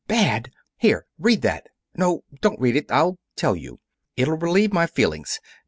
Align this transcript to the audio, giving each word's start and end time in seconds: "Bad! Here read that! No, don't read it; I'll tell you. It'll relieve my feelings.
"Bad! 0.07 0.51
Here 0.77 1.05
read 1.19 1.43
that! 1.43 1.67
No, 1.95 2.23
don't 2.41 2.59
read 2.59 2.75
it; 2.75 2.89
I'll 2.91 3.19
tell 3.35 3.55
you. 3.55 3.79
It'll 4.17 4.35
relieve 4.35 4.73
my 4.73 4.87
feelings. 4.87 5.39